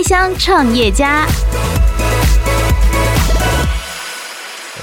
[0.00, 1.26] 开箱创业家。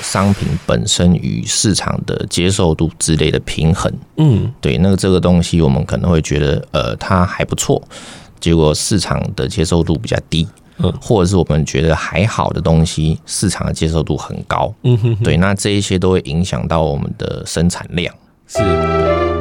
[0.03, 7.82] 商品本身与市场的接受度之类的平衡，嗯，对，那个这个东西我们可能会觉得，呃，它还不错，
[8.39, 18.13] 结果市场的接受度比较低，嗯，或者是我们觉得还好的东西，市场的接受度很高，嗯哼，对，那这一些都会影响到我们的生产量，
[18.45, 19.37] 是。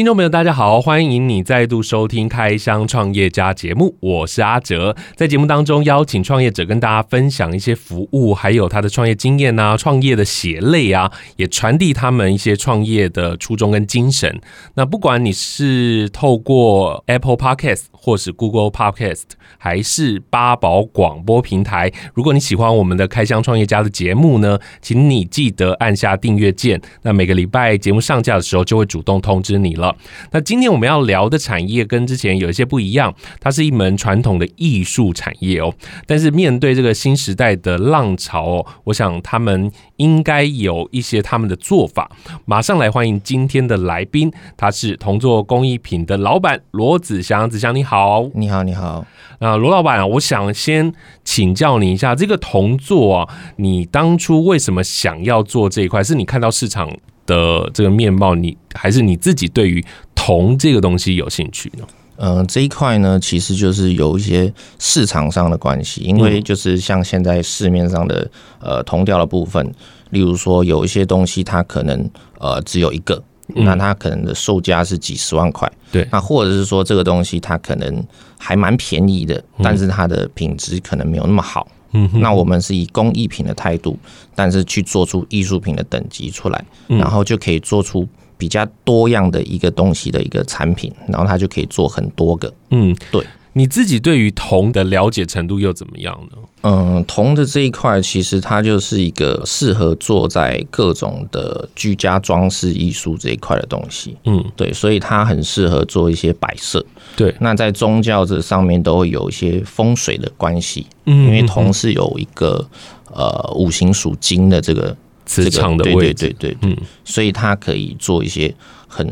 [0.00, 4.96] 听众朋友，大家好，欢迎你再度收听《开箱创业家》节目，我是阿哲。
[5.14, 14.40] 在节目当中，邀请创业者跟大家分享一些服务，还有他的创业经验啊，创业的血泪啊，也传递他们一些创业的初衷跟精神。
[14.72, 19.24] 那不管你是透过 Apple Podcast 或是 Google Podcast，
[19.58, 26.80] 还是八宝广播平台，如果你喜欢我们的《开箱创业家》的节目呢，请你记得按下订阅键。
[27.02, 29.89] 那每个礼拜节目上架的时候，就会主动通知你了。
[30.32, 35.72] 那今天我们要聊的产业跟之前有一些不一样，它是一门传统的艺术产业哦。
[36.06, 42.10] 但是面对这个新时代的浪潮哦，我想他们应该有一些他们的做法。
[42.44, 47.48] 马上来欢迎今天的来宾，他是同作工艺品的老板罗子祥。
[47.48, 49.04] 子祥你好，你好，你好。
[49.40, 50.92] 那罗老板啊，我想先
[51.24, 56.02] 请教你一下，这个铜作啊，你当初为什么想要做这一块？
[56.04, 56.90] 是你看到市场
[57.26, 61.84] 的这个面貌，你还是你自己对于铜这个东西有兴趣呢？
[62.22, 69.72] 嗯、呃，这一块呢，其实就是有一些市场上的关系，因为就是像现在市面上的呃铜雕的部分，
[70.10, 73.22] 例如说有一些东西它可能呃只有一个，
[73.54, 78.04] 那它可能的售价是几十万块，对，那或者是说这个东西它可能
[78.38, 81.66] 还蛮便宜的，但是它的品质可能没有那么好。
[81.92, 83.98] 嗯，那我们是以工艺品的态度，
[84.34, 88.06] 但是去做出艺术品的等级出来，然后就可以做出
[88.38, 92.52] 比较多样的一个东西的一个产品，然后它就可以做很多个。
[92.70, 93.24] 嗯，对。
[93.52, 96.38] 你自己对于铜的了解程度又怎么样呢？
[96.62, 104.16] 嗯，铜的这一块其实它就是一个适合做在各种的居家装饰艺术这一块的东西。
[104.24, 106.84] 嗯，对，所以它很适合做一些摆设。
[107.16, 110.86] 对，那在宗教这上面都会有一些风水的关系。
[111.06, 112.64] 嗯，因为铜是有一个
[113.12, 114.96] 呃五行属金的这个
[115.26, 118.54] 磁场的位置，对对对，嗯，所以它可以做一些
[118.86, 119.08] 很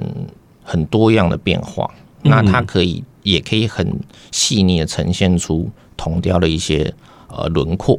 [0.63, 1.91] 很多样的变化。
[2.23, 3.03] 那它可以。
[3.31, 3.99] 也可以很
[4.31, 6.93] 细腻的呈现出铜雕的一些
[7.29, 7.99] 呃轮廓，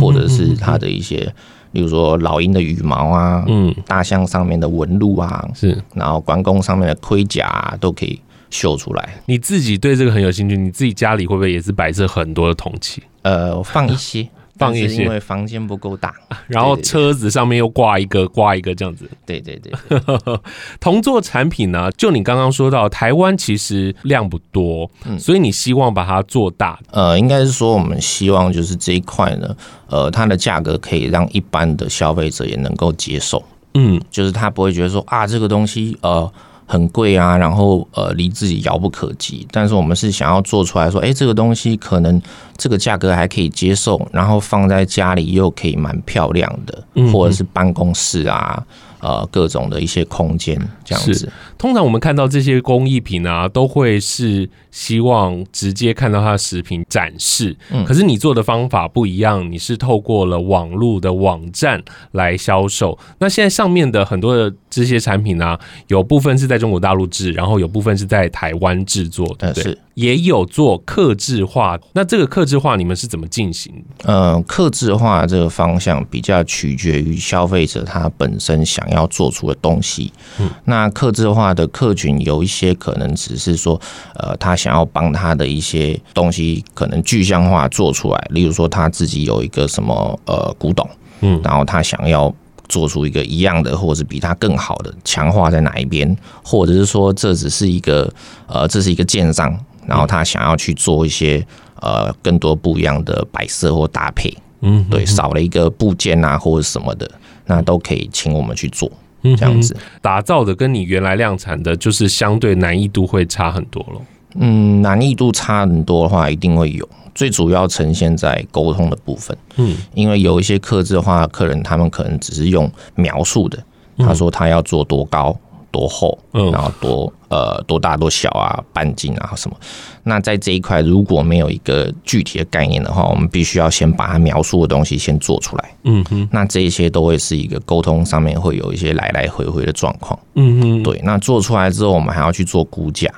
[0.00, 1.32] 或者是它的一些，
[1.72, 8.20] 例如说老鹰的羽毛啊，嗯，大象上面的纹路啊，是，然后关公上面的盔甲啊，都可以
[8.50, 9.08] 绣出来。
[9.26, 13.02] 你自己对这个很有兴趣，你自己家里会不会也是摆设很多的铜器？
[13.22, 14.28] 呃，放一些。
[14.56, 16.14] 放一些，因为房间不够大，
[16.46, 19.08] 然后车子上面又挂一个挂一个这样子。
[19.26, 20.40] 对对对，对，
[20.80, 26.78] 铜作 产品呢，就你刚刚说到，台湾其实量不多，嗯所以你希望把它做大。
[26.90, 29.56] 呃，应该是说我们希望就是这一块呢，
[29.88, 33.42] 呃，它的价格可以让一般的消费者也能够接受。
[33.74, 36.30] 嗯，就是他不会觉得说啊，这个东西呃。
[36.74, 39.46] 很贵啊，然后呃，离自己遥不可及。
[39.52, 42.20] 但是我们是想要做出来说，哎，这个东西可能
[42.56, 48.60] 这个价格还可以接受，然后放在家里又可以蛮漂亮的，或者是办公室啊。
[49.00, 51.30] 呃，各种的一些空间这样子。
[51.64, 57.56] 通常我们看到这些工艺品啊，都会是希望直接看到它的实品展示。
[57.70, 61.82] 嗯，可是你做的方法不一样，你是透过了网络的网站
[62.12, 62.98] 来销售。
[63.18, 69.62] 那现在上面的很多的这些产品呢，啊，有部分是在中国大陆制，然后有部分是在台湾制作，对不对？
[69.62, 69.78] 是。
[69.94, 73.72] 也有做客制化，那这个客制化你们是怎么进行？
[74.02, 80.12] 呃，客制化这个方向比较取决于消费者他本身想要做出的东西。
[80.40, 83.80] 嗯，那客制化的客群有一些可能只是说，
[84.16, 90.86] 呃，他想要帮他的一些东西可能具象化做出来，例如说他自己有一个什么呃古董，
[91.20, 92.34] 嗯，然后他想要
[92.68, 98.12] 做出一个一样的，或者是比他更好的，强化在哪一边，或者是说这只是一个
[98.46, 99.58] 呃，这是一个建商。
[99.86, 101.46] 然后他想要去做一些
[101.82, 107.06] 呃更多不一样的摆设或搭配，嗯，对，少了一个部件啊或者什么的，
[107.44, 108.90] 那都可以请我们去做，
[109.36, 114.02] 这样子打造的跟你原来量产的，就是相对难易度会差很多咯。
[114.34, 119.36] 嗯，难易度差很多的话，一定会有，最主要呈现在沟通的部分。
[119.56, 123.58] 嗯，因为有一些客制化的客人，他们可能只是用描述的，
[123.98, 125.36] 他说他要做多高。
[125.74, 129.56] 多厚，嗯，然后多呃多大多小啊，半径啊什么。
[130.04, 135.74] 那在这一块如果没有一个具体的概念的话，我们必须要先把它描述的东西先做出来。
[135.82, 140.16] 嗯哼，那这一些都会是一个沟通上面会有一些来来回回的状况。
[140.34, 141.00] 嗯哼，对。
[141.02, 143.12] 那做出来之后，我们还要去做估价。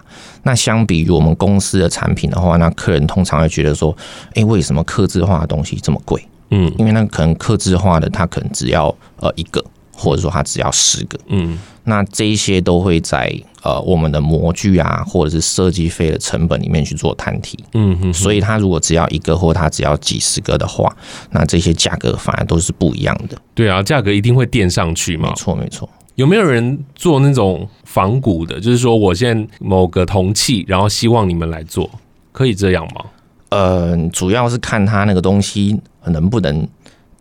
[0.44, 3.94] 那相比于我们公司的产品的话，那客人通常会觉得说，
[4.34, 6.26] 哎，为什么刻字化的东西这么贵？
[6.48, 9.62] 嗯，因为那可能刻字化的，它可能只要呃一个。
[9.98, 20.94] 或者说它只要十个，嗯，那这一些都会在呃我们的模具啊，或者是设计费的成本里面去做摊提，嗯哼，所以它如果只要一个，或它只要几十个的话，
[21.30, 23.38] 那这些价格反而都是不一样的。
[23.54, 25.28] 对啊，价格一定会垫上去嘛。
[25.28, 25.88] 没错，没错。
[26.16, 28.58] 有没有人做那种仿古的？
[28.58, 31.88] 就是说，我现在某个铜器，然后希望你们来做，
[32.32, 33.04] 可以这样吗？
[33.50, 36.66] 呃，主要是看它那个东西能不能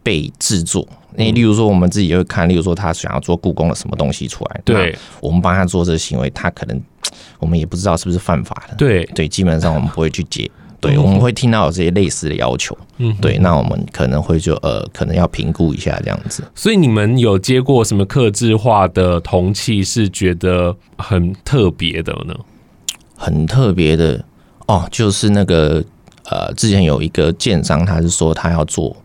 [0.02, 0.88] 被制作。
[1.18, 6.82] 你例如说，我们自己就会看，例如说他想要做故宫的什么东西出来，对，我们帮他做这个行为，他可能
[7.40, 16.44] 我们也不知道是不是犯法的，对对，基本上我们不会去接，对，我们会听到有这些类似的要求，嗯，对，那我们可能会就呃，可能要评估一下这样子。
[16.54, 22.36] 所以你们有接过什么克制化的铜器是觉得很特别的呢？
[23.18, 24.24] 很特别的
[24.68, 25.84] 哦，就是那个
[26.26, 28.96] 呃，之前有一个建商，他是说他要做。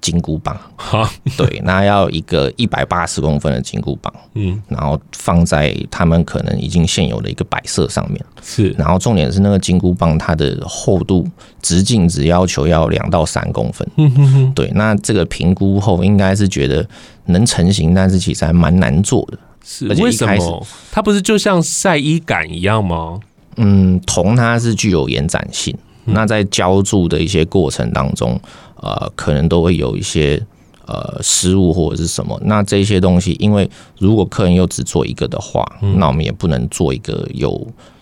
[0.00, 0.58] 金箍棒，
[1.36, 11.28] 对，那要一个一百八十公分的金箍棒，嗯，然后放在他们可能已经现有的一个摆设上面，是，然后重点是那个金箍棒它的厚度
[11.60, 16.86] 直径只要求要两到三公分，嗯哼哼，对，那这个评估后应该是觉得
[17.26, 20.66] 能成型，但是其实还蛮难做的，是，为什么？
[20.90, 23.20] 它不是就像晒衣杆一样吗？
[23.56, 28.40] 嗯，铜它是具有延展性，那在浇筑的一些过程当中。
[28.82, 30.40] 呃，可能都会有一些
[30.86, 33.68] 呃失误或者是什么，那这些东西，因为
[33.98, 37.50] 如果客人又只做一个的话，嗯、那我们也不能做一个有，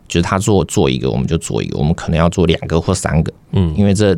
[0.07, 4.17] 就是他做做一个，我们就做一个，我们可能要做两个或三个，嗯，因为这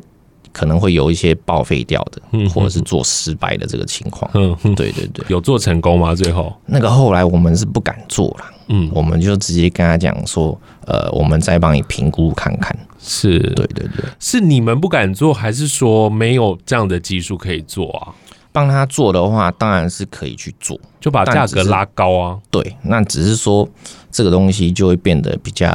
[0.52, 6.14] 可能会有一些报废掉的，嗯，或者是做失败的这个情况，嗯，对对对，有做成功吗？
[6.14, 6.52] 最后？
[6.66, 12.76] 那个后来我们是不敢做了，嗯，我们就直接跟他讲说，呃，我们再帮你评估看看。
[12.98, 13.38] 是。
[13.38, 18.12] 对对对，是你们不敢做，还是说没有这样的技术可以做啊？
[18.52, 22.36] 帮他做的话，当然是可以去做，就把价格拉高啊。
[22.50, 23.68] 对，那只是说
[24.10, 25.68] 这个东西就会变得比较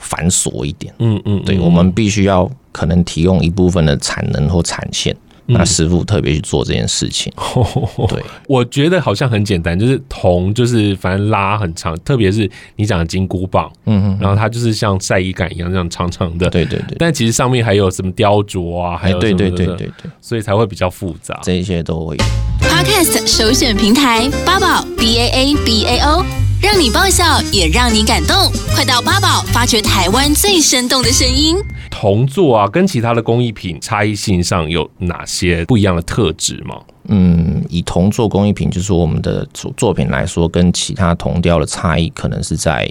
[0.00, 0.92] 繁琐一点。
[0.98, 5.16] 嗯嗯，对，我们必须要可能提供一部分的产能或产线。
[5.52, 7.32] 那师傅特别去做这件事情，
[8.06, 22.24] 对，我觉得好像很简单，就是铜，就是反正拉很长，特别是你讲的金箍棒，嗯哼，然后它就是像晒衣杆一样这样长长的，对对对，但其实上面还有什么雕琢啊，还有对对对对对，所以才会比较复杂，这一些都会有。
[22.60, 26.24] Podcast 首选平台八宝 B A A B A O，
[26.62, 28.36] 让你爆笑也让你感动，
[28.74, 31.56] 快到八宝发掘台湾最生动的声音。
[31.90, 36.78] 铜做啊，跟其他的工艺品差异性上有哪些不一样的特质吗？
[37.08, 42.86] 嗯，以铜做工艺品，就是说我们的作作品来说，跟其他铜雕的差异，可能是在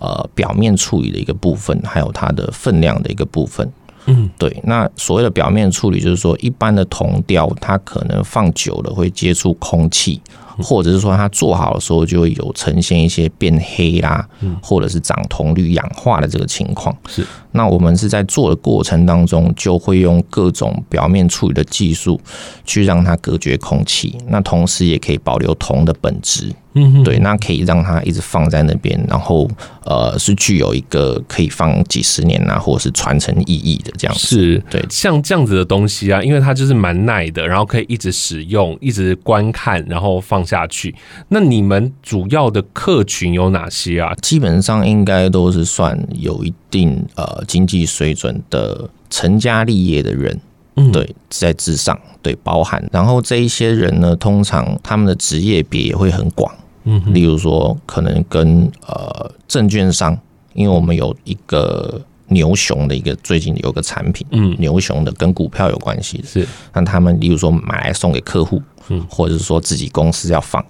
[0.00, 3.66] 呃表面处理的一个部分，还有它的分量的一个部分。
[4.04, 4.60] 嗯，对。
[4.64, 10.20] 那所谓的表面处理，就是说一般的铜雕，它可能放久了会接触空气。
[10.58, 14.26] 或者是说它做好的时候就会有呈现一些变黑啦，
[14.62, 16.96] 或者是长铜绿氧化的这个情况。
[17.08, 22.20] 是，那我们是在做的过程当中，就会用各种表面处理的技术
[22.64, 26.52] 去让它隔绝空气，那同时也可以保留铜的本质。
[26.76, 29.48] 嗯，对，那可以让它一直放在那边，然后
[29.84, 34.26] 呃，是具有一个可以放几十年啊，或者是传承意义的这样子。
[34.26, 40.92] 是，对，像这样子的东西啊，因为它就是蛮耐的，然后可以一直使用，一直观看，然后放下去。
[41.28, 44.12] 那你们主要的客群有哪些啊？
[44.20, 50.40] 基本上应该都是算有一定呃经济水准的成家立业的人。
[50.76, 52.84] 嗯，对，在之上，对，包含。
[52.90, 56.52] 然后这一些人呢，通常他们的职业别也会很广。
[56.84, 60.18] 嗯，例如说，可能跟呃证券商，
[60.52, 66.46] 因为我们有一个牛熊的一个最近有个产品，嗯，牛熊的跟股票有关系，是。
[66.72, 70.64] 那他们例如说买来送给客户，嗯，或者是说自己公司要放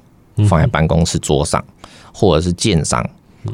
[0.49, 1.65] 放在办公室桌上，
[2.13, 3.05] 或者是建商，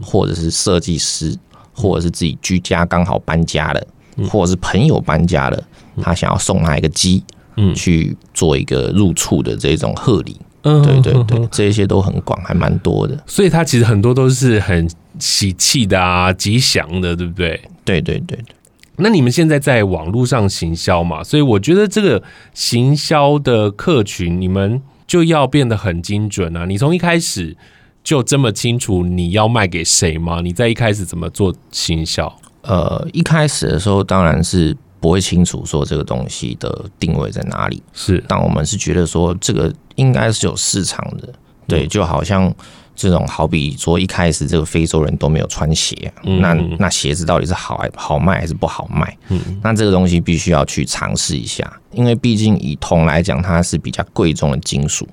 [0.02, 1.37] 或者是设计师，
[1.73, 3.87] 或者是自己居家刚好搬家了，
[4.29, 5.62] 或者是朋友搬家了，
[6.02, 7.25] 他想要送他一个鸡，
[7.57, 10.37] 嗯，去做一个入厝的这种贺礼。
[10.62, 13.17] 嗯，对对对，这些都很广，还蛮多的。
[13.26, 14.88] 所以它其实很多都是很
[15.19, 17.61] 喜气的啊，吉祥的，对不对？
[17.85, 18.55] 对对对对。
[18.97, 21.25] 那你们现在在网络上行销嘛？
[21.25, 26.67] 所以我觉得这个行销的客群，你们就要变得很精准啊。
[26.67, 27.57] 你从一开始
[28.05, 30.43] 就这么清楚你要卖给谁吗？
[30.43, 32.31] 你在一开始怎么做行销？
[32.62, 41.28] 呃，一开始的时候当然是不会清楚说这个东西的定位在哪里，是，但我们是觉得说这个应该是有市场的，
[41.66, 42.54] 对，就好像。
[42.97, 49.16] 这种好比说一开始这个非洲人都没有穿鞋，那那鞋子到底是好还好卖还是不好卖？
[49.30, 55.09] 嗯那这个东西必须要去尝试一下，因为毕竟以铜来讲，它是比较贵重的金属。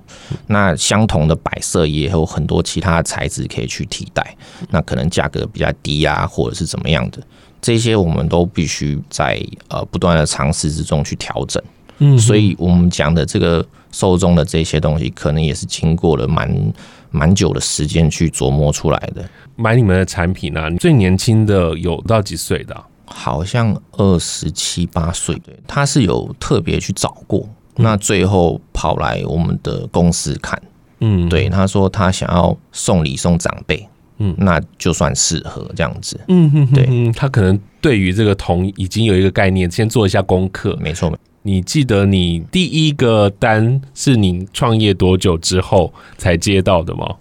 [0.48, 4.36] 那相同的摆设也有很多其他的材质可以去替代，
[4.70, 7.24] 那可能价格比较低啊，或者是怎么样的，
[7.62, 11.62] 这些我们都必须在呃不断的尝试之中去调整。
[12.00, 16.74] 嗯，所以我们讲的这个受众的这些东西，可能也是经过了蛮。
[17.10, 19.28] 蛮久的时间去琢磨出来的。
[19.56, 22.86] 买你们的产品呢、啊，最年轻的有到几岁的、啊？
[23.06, 25.34] 好像二十七八岁。
[25.36, 27.48] 对，他是有特别去找过，
[27.78, 30.62] 嗯、那最后跑来我们的公司看。
[31.00, 33.88] 嗯，对，他说他想要送礼送长辈。
[34.18, 36.20] 嗯，那就算适合这样子。
[36.28, 40.78] 嗯哼，对，他可能对于这个铜已经有一个概念，先做一下功课。
[40.82, 41.16] 没错。
[41.44, 47.16] 你记得你第一个单是你创业多久之后才接到的吗？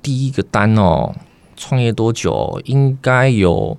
[0.00, 1.12] 第一个单哦，
[1.56, 2.60] 创业多久？
[2.66, 3.76] 应该有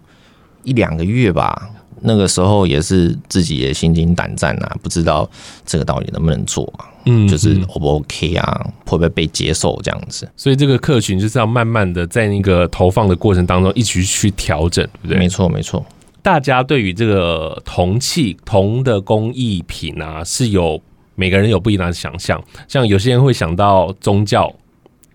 [0.63, 1.69] 一两个月吧。
[2.02, 5.30] 那个时候也是自己也心惊胆战啊，不知道
[5.66, 6.86] 这个到底能不能做啊？
[7.06, 10.28] 嗯，就是 O 不 OK 啊，会不会被接受这样子？
[10.36, 15.18] 所以这个客群就是要慢慢的在那个投放的过程当中一起去调整，对不对？
[15.18, 15.86] 没错，没错。
[16.22, 20.82] 大家对于这个铜器、铜的工艺品啊，是有
[21.14, 22.44] 每个人有不一样的想象。
[22.68, 24.52] 像有些人会想到宗教，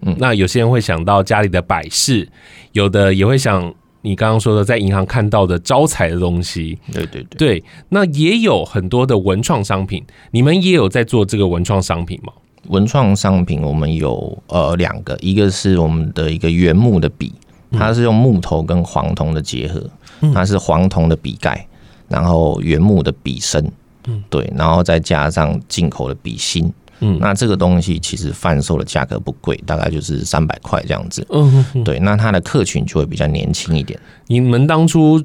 [0.03, 2.29] 嗯，那有些人会想到家里的摆饰，
[2.71, 6.79] 有的也会想你刚刚说的在银行看到的招财的东西。
[6.93, 12.33] 对对对，对，那也有很多的文创商品，你们也有在做这个文创商品吗？
[12.69, 17.33] 文创商品我们有呃两个，一个是我们的一个原木的笔，
[17.73, 19.83] 它是用木头跟黄铜的结合。
[20.35, 21.67] 它是黄铜的笔盖，
[22.07, 23.73] 然后原木的笔身，
[24.07, 33.99] 嗯，对，然后再加上进口的笔芯，嗯，那这个东西其实贩售的价格不贵，大概就是三百块这样子，嗯，对，那它的客群就会比较年轻一点。
[34.27, 35.23] 你们当初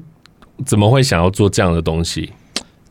[0.64, 2.32] 怎么会想要做这样的东西？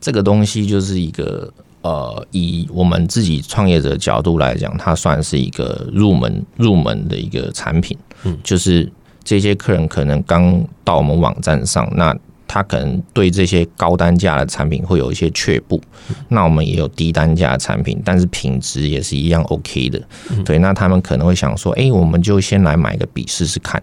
[0.00, 1.52] 这个东西就是一个
[1.82, 8.90] 呃，以我们自己创业者的角度来讲，它算是一个入门入门的一个产品，嗯，就是。
[9.28, 12.16] 这些客人可能刚到我们网站上，那
[12.48, 15.80] 他可能对这些高单价的产品会有一些却步。
[16.28, 20.00] 那我们也有低单价的产品，但是品质也是一样 OK 的。
[20.44, 23.82] 对，那他们可能会想说，哎，我们就先来买个笔试试看。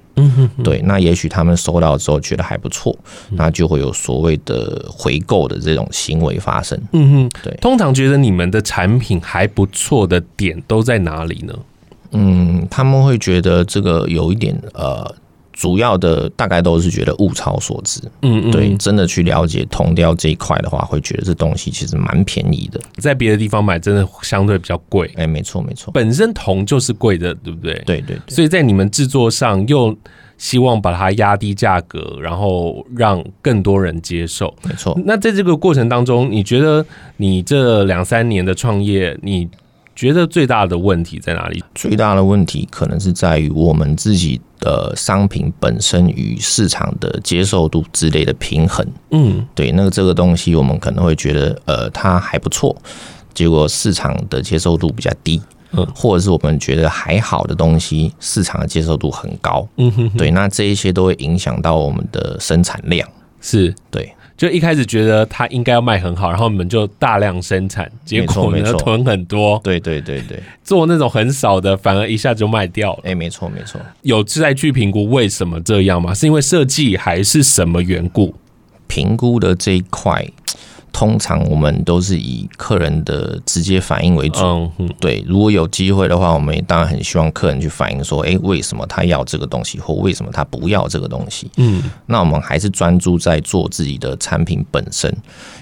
[0.64, 2.98] 对，那也许他们收到之后觉得还不错，
[3.32, 6.80] 那就会有所谓的回购的这种行为发生。
[6.94, 7.54] 嗯哼，对。
[7.62, 11.54] 通常觉得你们的产品还不错的点都在哪里呢？
[12.12, 15.14] 嗯，他们会觉得这个有一点呃。
[15.64, 25.10] 主要的大概都是觉得物超所值，嗯，嗯，对，真的去了解铜雕这一块的话，会觉得这东西其实蛮便宜的，在别的地方买真的相对比较贵。
[25.16, 27.82] 哎，没错没错，本身铜就是贵的，对不对？
[27.86, 29.98] 对对对，所以在你们制作上又
[30.38, 34.54] 希望把它压低价格，然后让更多人接受。
[34.68, 35.00] 没错。
[35.06, 39.48] 那在这个过程当中，你觉得你这两三年的创业，你
[39.96, 41.64] 觉得最大的问题在哪里？
[41.76, 48.86] 最大的问题可能是在于我们自己的商品本身与市场的接受度之类的平衡。
[49.12, 52.76] 嗯，对，那个这个东西我们可能会觉得，呃，它还不错，
[53.34, 55.42] 结果市场的接受度比较低。
[55.76, 59.68] 嗯，或者是我们觉得还好的东西，市场的接受度很高。
[59.78, 63.08] 嗯哼，对，那这一些都会影响到我们的生产量。
[63.42, 64.14] 是，对。
[64.44, 69.58] 就一开始觉得它应该要卖很好，然后我们就大量生产，结果呢囤很多。
[69.64, 73.00] 对对对对，做那种很少的，反而一下就卖掉了。
[73.06, 73.80] 哎，没错没错。
[74.02, 76.14] 有在去评估为什么这样吗？
[76.14, 78.36] 是因为设计还是什么缘故？
[78.88, 80.28] 评估的这一块。
[80.94, 84.40] 通常我们都是以客人的直接反应为主。
[84.78, 85.26] 嗯，对。
[85.28, 91.50] 如果有机会的话，我们也当然很希望客人去反映说，诶，为什么他要这个东西，或为什么他不要这个东西？
[91.58, 95.12] 嗯，那我们还是专注在做自己的产品本身，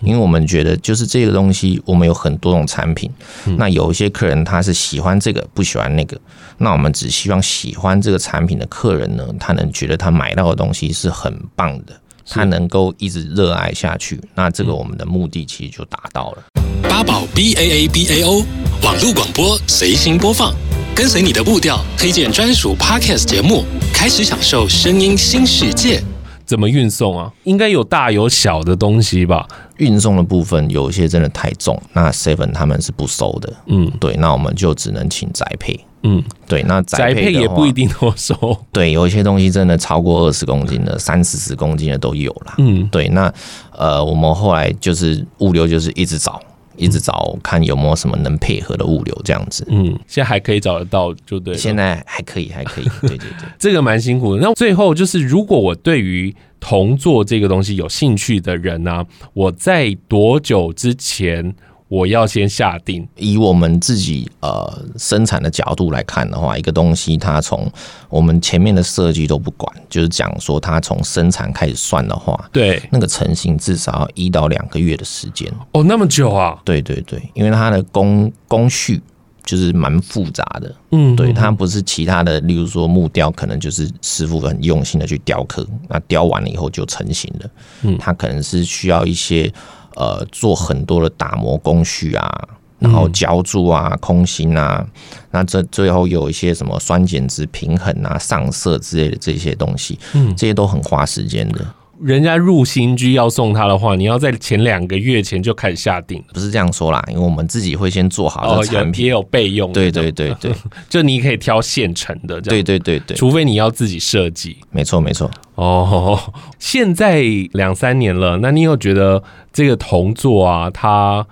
[0.02, 3.10] 因为我们觉得就是这个东西，我们有很多种产品。
[3.58, 6.20] 那有一些客人他是喜欢这个，不喜欢那个。
[6.58, 12.01] 那我们只希望喜欢这个产品的客人呢，他能觉得他买到的东西是很棒的。
[12.28, 16.44] 他能够一直热爱下去，那这个我们的目的其实就达到了。
[16.84, 18.44] 八宝 B A A B A O
[18.84, 20.54] 网络广播随心播放，
[20.96, 23.64] 跟随你的步调，推荐专属 Podcast 节目，
[23.94, 26.04] 开始享受声音新世界。
[26.52, 27.32] 怎么运送啊？
[27.46, 29.48] 应该有大有小的东西吧？
[29.78, 33.54] 运送的部分有一些真的太重，那 Seven 他们是不收的。
[33.68, 35.80] 嗯，对，那我们就只能请宅配。
[36.04, 38.36] 嗯，对，那宅配，也不一定多收。
[38.74, 42.56] 对，有一些东西真的超过二十公斤的、三四十公斤的都有啦。
[42.58, 43.34] 嗯，对，那
[43.72, 46.42] 呃，我们后来就是物流，就是一直找。
[46.82, 51.56] 一直找看有没有什么能配合的物流这样子，嗯，现在还可以找得到，就对。
[51.56, 54.42] 现在还可以，还可以，对对对， 这个蛮辛苦的。
[54.42, 61.56] 那最后就是，如果我对于同做这个东西有兴趣的人呢、啊，我在多久之前？
[61.92, 63.06] 我要先下定。
[63.18, 67.70] 以我们自己呃生产的角度来看的话，一个东西它从
[68.08, 75.52] 我们前面的设计都不管，就是讲说它从生产开始算的话，对，那个成型至少要一到两个月的时间。
[75.74, 76.58] 哦，那么久啊？
[76.64, 79.02] 对对对，因为它的工工序
[79.44, 80.74] 就是蛮复杂的。
[80.92, 87.50] 嗯，对，它不是其他的，例如说木雕，可能就是师傅很用心的去雕刻，那雕完了以后就成型了。
[87.82, 89.52] 嗯，它可能是需要一些。
[89.96, 92.48] 呃，做很多的打磨工序啊，
[92.80, 94.86] 然后浇筑啊、空心啊，
[95.32, 101.66] 那这最后有一些什么酸碱值平衡啊、上色之类的这些东西，嗯，这些都很花时间的。
[102.04, 109.72] 人家入新居要送他的话，你要在前两个月前就开始下定，不是这样说啦，因为我们自己会先做好的产品，也有备用。
[109.72, 110.52] 对对对对，
[110.90, 114.58] 就你可以挑现成的，对对对对，除非你要自己设计。
[114.72, 115.30] 没错没错。
[115.56, 116.20] 哦，
[116.58, 119.22] 现在两三年了，那你有觉得
[119.54, 121.26] 这个同座啊，它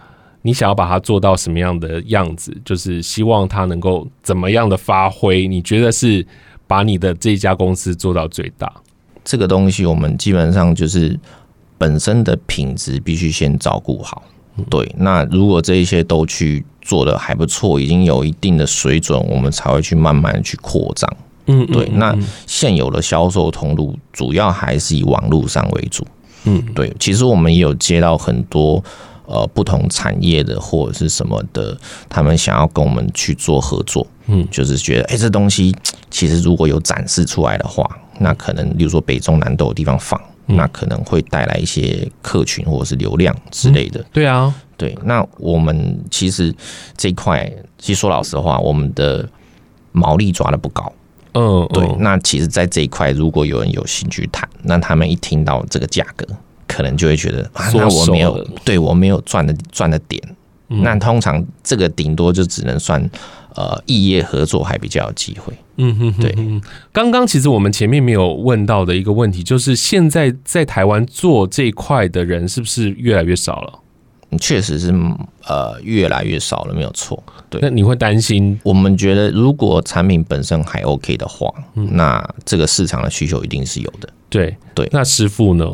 [0.43, 2.55] 你想要把它做到什么样的样子？
[2.63, 5.47] 就是希望它能够怎么样的发挥？
[5.47, 6.25] 你觉得是
[6.67, 8.71] 把你的这家公司做到最大？
[9.23, 11.19] 这个东西我们基本上就是
[11.77, 14.23] 本身的品质必须先照顾好，
[14.69, 14.93] 对。
[14.97, 21.17] 那如果这一些都去做的还不错，已经有一定的水准，我们才会去慢慢去扩张。
[21.45, 21.87] 嗯，对。
[21.93, 22.13] 那
[22.45, 26.05] 现有的销售通路主要还是以网络上为主。
[26.45, 26.93] 嗯，对。
[26.99, 28.83] 其实我们也有接到很多
[29.25, 31.77] 呃不同产业的或者是什么的，
[32.09, 34.05] 他们想要跟我们去做合作。
[34.27, 35.73] 嗯，就是觉得哎，这东西
[36.09, 37.89] 其实如果有展示出来的话。
[38.19, 43.99] 那可能，比如说北中南都有地方放，嗯、那可能会带来一些客群或者是流量之类的。
[44.01, 44.97] 嗯、对啊，对。
[45.03, 46.53] 那我们其实
[46.95, 49.27] 这一块，其实说老实话，我们的
[49.91, 50.91] 毛利抓的不高。
[51.33, 51.85] 嗯，对。
[51.85, 56.27] 嗯、那其实，在这一块，如果有人有兴趣谈，那他们一听到这个价格，
[56.67, 60.21] 可能就会觉得啊，那我没有，对我没有赚的赚的点。
[60.69, 63.09] 嗯、那通常这个顶多就只能算。
[63.55, 65.51] 呃，异业合作还比较有机会。
[65.77, 66.33] 嗯哼，对。
[66.93, 74.37] 刚刚其实我们前面没有问到的一个问题，就是现在在台湾做这一块的人是不是越来越少了？
[74.39, 74.93] 确实是，
[75.45, 77.21] 呃，越来越少了，没有错。
[77.49, 78.57] 对，那你会担心？
[78.63, 84.07] 我们觉得，如果产品本身还 OK 的话，嗯、那这个市场的需求一定是有的。
[84.29, 85.65] 对对，那师傅呢？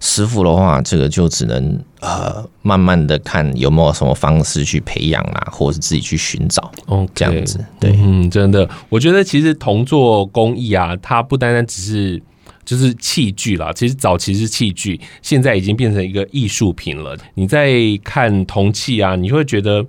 [0.00, 6.70] 师傅的话，这个就只能呃，慢慢的看有没有什么方式去培养啦，或者是自己去寻找。
[6.86, 12.22] 哦，这样子，对，嗯，真的，我觉得其实铜做工艺啊，它不单单只是
[12.64, 17.16] 就是器具啦，其实早期是器具，现在已经变成一个艺术品了。
[17.34, 17.72] 你在
[18.04, 19.84] 看铜器啊，你会觉得。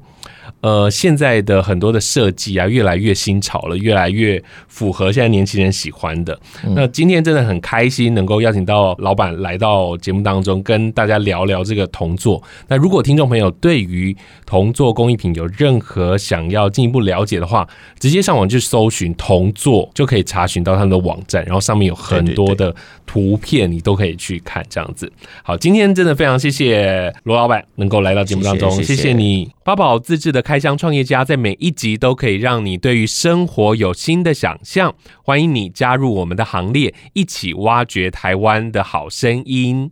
[0.62, 6.40] 呃，现在的很多的设计啊，越来越新潮了，越来越符合现在年轻人喜欢的。
[6.66, 12.42] 嗯、那今天真的很开心，能够邀请到老板来到节目当中，跟大家聊聊这个铜作。
[12.68, 17.68] 那如果听众朋友对于铜作工艺品有任何想要进一步了解的话，
[18.00, 22.74] 直接上网去搜寻铜作，就可以查询到他们的网站，然后上面有很多的
[23.06, 24.64] 图片，你都可以去看。
[24.70, 25.12] 这样子，
[25.44, 34.94] 好，今天真的非常谢谢罗老板能够来到节目当中，谢谢，谢谢你，八宝自制的开箱创业家，在每一集都可以让你对于生活有新的想象。
[35.24, 39.90] 欢迎你加入我们的行列，一起挖掘台湾的好声音。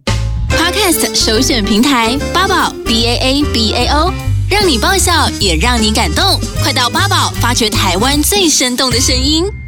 [0.48, 4.14] Podcast 首选平台八宝 B A A B A O，
[4.48, 6.40] 让你爆笑也让你感动。
[6.62, 9.61] 快到八宝发掘台湾最生动的声音。